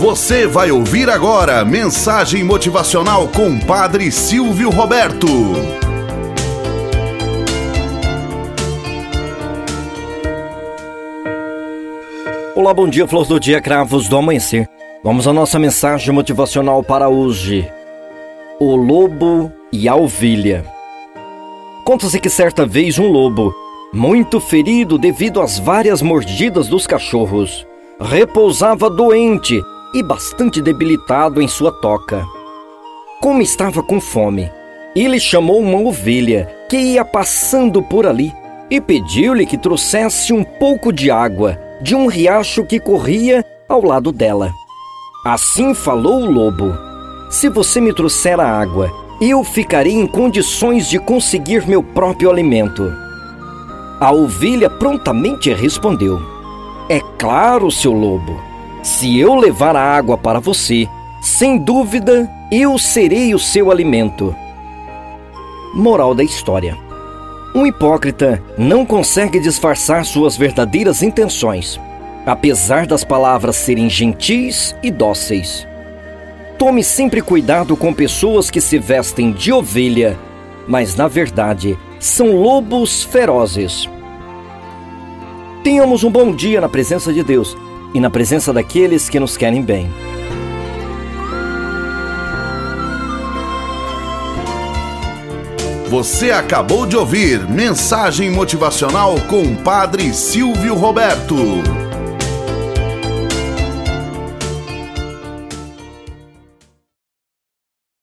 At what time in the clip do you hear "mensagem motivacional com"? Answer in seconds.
1.62-3.60, 97.48-99.56